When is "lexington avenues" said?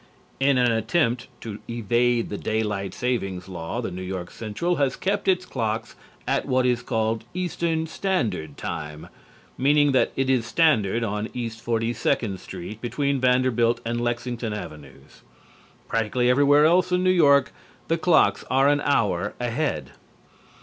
14.01-15.21